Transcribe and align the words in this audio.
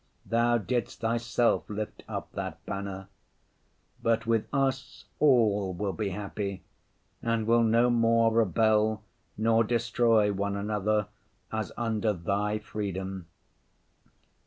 Thou 0.25 0.57
didst 0.57 1.01
Thyself 1.01 1.69
lift 1.69 2.01
up 2.07 2.31
that 2.31 2.65
banner. 2.65 3.07
But 4.01 4.25
with 4.25 4.47
us 4.51 5.05
all 5.19 5.73
will 5.75 5.93
be 5.93 6.09
happy 6.09 6.63
and 7.21 7.45
will 7.45 7.61
no 7.61 7.91
more 7.91 8.33
rebel 8.33 9.03
nor 9.37 9.63
destroy 9.63 10.33
one 10.33 10.55
another 10.55 11.05
as 11.51 11.71
under 11.77 12.13
Thy 12.13 12.57
freedom. 12.57 13.27